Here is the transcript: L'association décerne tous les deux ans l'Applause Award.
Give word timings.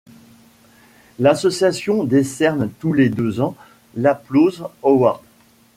L'association 1.19 2.03
décerne 2.05 2.71
tous 2.79 2.91
les 2.91 3.09
deux 3.09 3.39
ans 3.39 3.55
l'Applause 3.95 4.63
Award. 4.81 5.19